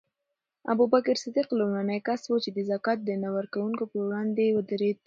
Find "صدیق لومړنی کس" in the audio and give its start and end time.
1.23-2.21